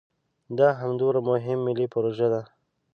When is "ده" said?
2.33-2.41